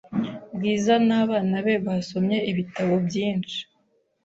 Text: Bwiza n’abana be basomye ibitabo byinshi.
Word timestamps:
Bwiza 0.55 0.93
n’abana 1.07 1.55
be 1.65 1.75
basomye 1.85 2.37
ibitabo 2.51 2.93
byinshi. 3.07 3.59